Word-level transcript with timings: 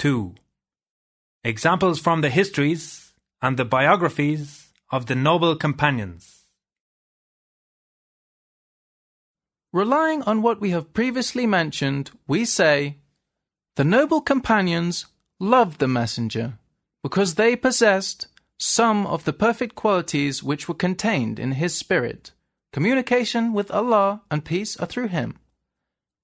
2. 0.00 0.34
Examples 1.44 2.00
from 2.00 2.22
the 2.22 2.30
histories 2.30 3.12
and 3.42 3.58
the 3.58 3.66
biographies 3.66 4.70
of 4.90 5.04
the 5.04 5.14
noble 5.14 5.54
companions. 5.54 6.46
Relying 9.74 10.22
on 10.22 10.40
what 10.40 10.58
we 10.58 10.70
have 10.70 10.94
previously 10.94 11.46
mentioned, 11.46 12.12
we 12.26 12.46
say, 12.46 12.96
The 13.76 13.84
noble 13.84 14.22
companions 14.22 15.04
loved 15.38 15.80
the 15.80 15.86
messenger 15.86 16.54
because 17.02 17.34
they 17.34 17.54
possessed 17.54 18.26
some 18.58 19.06
of 19.06 19.24
the 19.24 19.34
perfect 19.34 19.74
qualities 19.74 20.42
which 20.42 20.66
were 20.66 20.86
contained 20.86 21.38
in 21.38 21.52
his 21.52 21.74
spirit. 21.74 22.32
Communication 22.72 23.52
with 23.52 23.70
Allah 23.70 24.22
and 24.30 24.46
peace 24.46 24.78
are 24.78 24.86
through 24.86 25.08
him. 25.08 25.36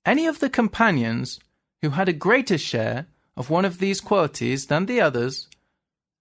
Any 0.07 0.27
of 0.27 0.41
the 0.41 0.49
companions 0.49 1.41
who 1.83 1.91
had 1.91 2.09
a 2.09 2.15
greater 2.15 2.57
share 2.57 3.09
of 3.37 3.51
one 3.51 3.65
of 3.65 3.79
these 3.79 4.01
qualities 4.01 4.67
than 4.67 4.87
the 4.87 5.01
others 5.01 5.49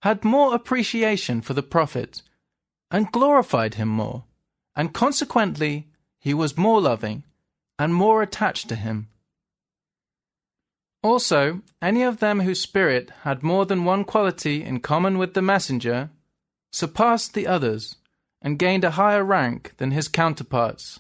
had 0.02 0.24
more 0.24 0.54
appreciation 0.54 1.42
for 1.42 1.54
the 1.54 1.64
Prophet 1.64 2.22
and 2.92 3.12
glorified 3.12 3.76
him 3.76 3.88
more, 3.88 4.26
and 4.76 4.94
consequently 4.94 5.88
he 6.20 6.34
was 6.34 6.58
more 6.58 6.82
loving 6.82 7.24
and 7.80 7.94
more 7.94 8.22
attached 8.22 8.70
to 8.70 8.76
him. 8.76 9.08
Also, 11.02 11.62
any 11.82 12.02
of 12.02 12.20
them 12.20 12.42
whose 12.42 12.60
spirit 12.60 13.12
had 13.22 13.44
more 13.44 13.66
than 13.66 13.86
one 13.86 14.04
quality 14.04 14.64
in 14.64 14.80
common 14.80 15.18
with 15.18 15.36
the 15.36 15.42
Messenger 15.42 16.10
surpassed 16.72 17.34
the 17.34 17.48
others 17.48 17.96
and 18.42 18.60
gained 18.60 18.84
a 18.84 18.92
higher 18.92 19.24
rank 19.24 19.74
than 19.78 19.92
his 19.92 20.08
counterparts. 20.08 21.00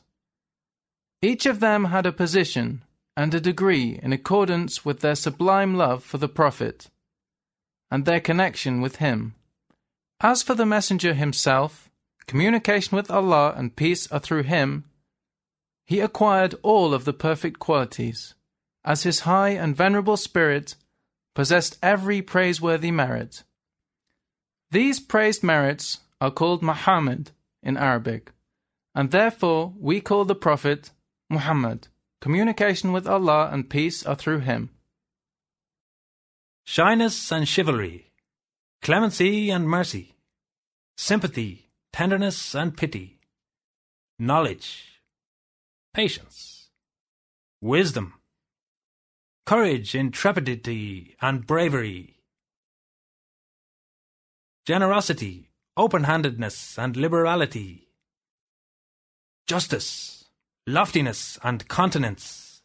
Each 1.22 1.45
of 1.45 1.59
them 1.59 1.86
had 1.86 2.06
a 2.06 2.12
position 2.12 2.84
and 3.18 3.34
a 3.34 3.40
degree 3.40 4.00
in 4.02 4.12
accordance 4.12 4.84
with 4.84 5.00
their 5.00 5.16
sublime 5.16 5.76
love 5.76 6.04
for 6.04 6.18
the 6.18 6.30
Prophet 6.30 6.90
and 7.90 8.06
their 8.06 8.20
connection 8.20 8.82
with 8.82 8.98
him. 8.98 9.36
As 10.20 10.44
for 10.44 10.56
the 10.56 10.66
Messenger 10.66 11.14
himself, 11.14 11.89
communication 12.28 12.95
with 12.95 13.12
Allah 13.12 13.54
and 13.56 13.76
peace 13.76 14.12
are 14.12 14.20
through 14.20 14.44
him. 14.44 14.86
He 15.86 16.00
acquired 16.00 16.56
all 16.64 16.94
of 16.94 17.06
the 17.06 17.14
perfect 17.14 17.59
qualities, 17.59 18.34
as 18.84 19.04
his 19.04 19.22
high 19.22 19.50
and 19.50 19.76
venerable 19.76 20.17
spirit 20.17 20.76
possessed 21.36 21.78
every 21.84 22.22
praiseworthy 22.22 22.92
merit. 22.92 23.44
These 24.72 25.00
praised 25.00 25.44
merits 25.44 26.00
are 26.20 26.32
called 26.32 26.64
Muhammad 26.64 27.32
in 27.61 27.78
Arabic, 27.78 28.32
and 28.95 29.11
therefore 29.11 29.73
we 29.78 30.02
call 30.02 30.26
the 30.26 30.36
Prophet 30.36 30.92
Muhammad. 31.30 31.88
Communication 32.21 32.91
with 32.91 33.08
Allah 33.08 33.49
and 33.52 33.69
peace 33.69 34.05
are 34.05 34.16
through 34.16 34.39
him. 34.39 34.71
Shyness 36.66 37.31
and 37.31 37.47
chivalry, 37.47 38.11
clemency 38.81 39.49
and 39.52 39.69
mercy, 39.69 40.16
sympathy, 40.97 41.69
tenderness 41.93 42.55
and 42.55 42.75
pity, 42.75 43.19
knowledge, 44.17 45.02
patience, 45.93 46.69
wisdom, 47.61 48.16
courage, 49.45 49.93
intrepidity, 49.93 51.16
and 51.21 51.45
bravery, 51.45 52.16
generosity, 54.66 55.52
open 55.77 56.05
handedness, 56.05 56.77
and 56.80 56.97
liberality, 56.97 57.88
justice, 59.47 60.25
loftiness, 60.67 61.38
and 61.44 61.67
continence, 61.67 62.61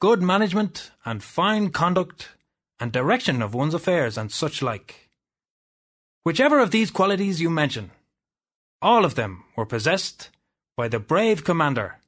good 0.00 0.22
management, 0.22 0.92
and 1.04 1.22
fine 1.22 1.70
conduct, 1.70 2.28
and 2.78 2.92
direction 2.92 3.42
of 3.42 3.52
one's 3.52 3.74
affairs, 3.74 4.16
and 4.16 4.30
such 4.30 4.62
like. 4.62 5.10
Whichever 6.22 6.60
of 6.60 6.70
these 6.70 6.90
qualities 6.90 7.40
you 7.40 7.50
mention, 7.50 7.90
all 8.80 9.04
of 9.04 9.14
them 9.16 9.44
were 9.56 9.66
possessed 9.66 10.30
by 10.76 10.88
the 10.88 11.00
brave 11.00 11.44
commander 11.44 11.98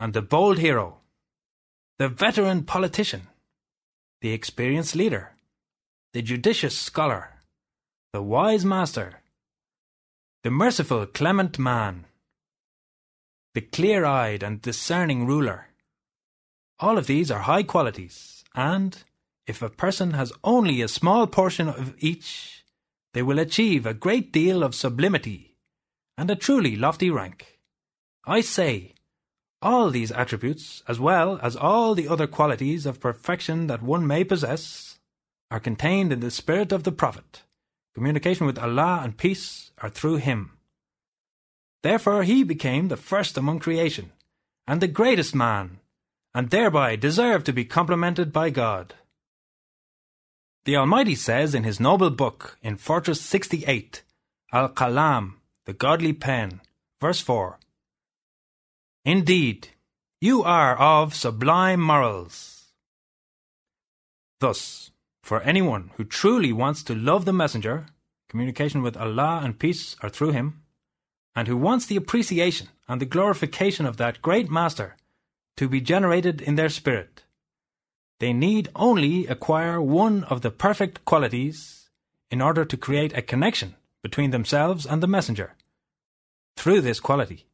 and 0.00 0.14
the 0.14 0.22
bold 0.22 0.58
hero, 0.58 0.96
the 1.98 2.08
veteran 2.08 2.64
politician, 2.64 3.28
the 4.20 4.32
experienced 4.32 4.96
leader, 4.96 5.32
the 6.14 6.22
judicious 6.22 6.76
scholar, 6.76 7.42
the 8.12 8.22
wise 8.22 8.64
master, 8.64 9.20
the 10.42 10.50
merciful 10.50 11.04
clement 11.06 11.58
man, 11.58 12.06
the 13.54 13.60
clear 13.60 14.04
eyed 14.04 14.42
and 14.42 14.62
discerning 14.62 15.26
ruler. 15.26 15.68
All 16.80 16.98
of 16.98 17.06
these 17.06 17.30
are 17.30 17.40
high 17.40 17.62
qualities, 17.64 18.44
and 18.54 19.02
if 19.46 19.62
a 19.62 19.70
person 19.70 20.12
has 20.12 20.32
only 20.44 20.80
a 20.82 20.88
small 20.88 21.26
portion 21.26 21.68
of 21.68 21.94
each, 21.98 22.64
they 23.14 23.22
will 23.22 23.38
achieve 23.38 23.86
a 23.86 23.94
great 23.94 24.32
deal 24.32 24.62
of 24.62 24.74
sublimity 24.74 25.56
and 26.16 26.30
a 26.30 26.36
truly 26.36 26.76
lofty 26.76 27.10
rank. 27.10 27.58
I 28.26 28.42
say, 28.42 28.92
all 29.62 29.90
these 29.90 30.12
attributes, 30.12 30.82
as 30.86 31.00
well 31.00 31.40
as 31.42 31.56
all 31.56 31.94
the 31.94 32.06
other 32.08 32.26
qualities 32.26 32.86
of 32.86 33.00
perfection 33.00 33.66
that 33.66 33.82
one 33.82 34.06
may 34.06 34.22
possess, 34.22 34.98
are 35.50 35.58
contained 35.58 36.12
in 36.12 36.20
the 36.20 36.30
spirit 36.30 36.70
of 36.70 36.84
the 36.84 36.92
Prophet. 36.92 37.42
Communication 37.94 38.46
with 38.46 38.58
Allah 38.58 39.00
and 39.02 39.16
peace 39.16 39.72
are 39.78 39.88
through 39.88 40.16
him. 40.16 40.57
Therefore 41.82 42.24
he 42.24 42.42
became 42.42 42.88
the 42.88 42.96
first 42.96 43.36
among 43.36 43.60
creation, 43.60 44.12
and 44.66 44.80
the 44.80 44.88
greatest 44.88 45.34
man, 45.34 45.78
and 46.34 46.50
thereby 46.50 46.96
deserved 46.96 47.46
to 47.46 47.52
be 47.52 47.64
complimented 47.64 48.32
by 48.32 48.50
God. 48.50 48.94
The 50.64 50.76
Almighty 50.76 51.14
says 51.14 51.54
in 51.54 51.64
His 51.64 51.80
noble 51.80 52.10
book 52.10 52.58
in 52.62 52.76
Fortress 52.76 53.20
68, 53.20 54.02
Al 54.52 54.68
Kalam, 54.68 55.34
the 55.64 55.72
godly 55.72 56.12
pen, 56.12 56.60
verse 57.00 57.20
4 57.20 57.58
Indeed, 59.04 59.68
you 60.20 60.42
are 60.42 60.76
of 60.76 61.14
sublime 61.14 61.80
morals. 61.80 62.66
Thus, 64.40 64.90
for 65.22 65.40
anyone 65.42 65.90
who 65.96 66.04
truly 66.04 66.52
wants 66.52 66.82
to 66.84 66.94
love 66.94 67.24
the 67.24 67.32
Messenger, 67.32 67.86
communication 68.28 68.82
with 68.82 68.96
Allah 68.96 69.40
and 69.42 69.58
peace 69.58 69.96
are 70.02 70.10
through 70.10 70.32
him, 70.32 70.62
and 71.38 71.46
who 71.46 71.56
wants 71.56 71.86
the 71.86 71.94
appreciation 71.94 72.68
and 72.88 73.00
the 73.00 73.06
glorification 73.06 73.86
of 73.86 73.96
that 73.96 74.20
great 74.20 74.50
Master 74.50 74.96
to 75.56 75.68
be 75.68 75.80
generated 75.80 76.40
in 76.40 76.56
their 76.56 76.68
spirit, 76.68 77.22
they 78.18 78.32
need 78.32 78.68
only 78.74 79.24
acquire 79.28 79.80
one 79.80 80.24
of 80.24 80.40
the 80.40 80.50
perfect 80.50 81.04
qualities 81.04 81.90
in 82.28 82.42
order 82.42 82.64
to 82.64 82.76
create 82.76 83.16
a 83.16 83.22
connection 83.22 83.76
between 84.02 84.32
themselves 84.32 84.84
and 84.84 85.00
the 85.00 85.06
Messenger 85.06 85.54
through 86.56 86.80
this 86.80 86.98
quality. 86.98 87.46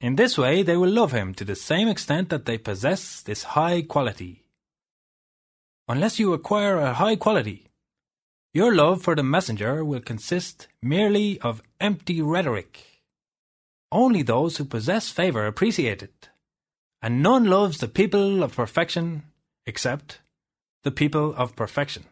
In 0.00 0.16
this 0.16 0.38
way, 0.38 0.62
they 0.62 0.78
will 0.78 0.88
love 0.88 1.12
him 1.12 1.34
to 1.34 1.44
the 1.44 1.54
same 1.54 1.88
extent 1.88 2.30
that 2.30 2.46
they 2.46 2.56
possess 2.56 3.20
this 3.20 3.42
high 3.52 3.82
quality. 3.82 4.46
Unless 5.86 6.18
you 6.18 6.32
acquire 6.32 6.78
a 6.78 6.94
high 6.94 7.16
quality, 7.16 7.69
your 8.52 8.74
love 8.74 9.02
for 9.02 9.14
the 9.14 9.22
messenger 9.22 9.84
will 9.84 10.00
consist 10.00 10.66
merely 10.82 11.40
of 11.40 11.62
empty 11.80 12.20
rhetoric. 12.20 13.02
Only 13.92 14.22
those 14.22 14.56
who 14.56 14.64
possess 14.64 15.10
favour 15.10 15.46
appreciate 15.46 16.02
it, 16.02 16.28
and 17.02 17.22
none 17.22 17.44
loves 17.44 17.78
the 17.78 17.88
people 17.88 18.42
of 18.42 18.56
perfection 18.56 19.24
except 19.66 20.20
the 20.82 20.90
people 20.90 21.34
of 21.34 21.54
perfection. 21.54 22.04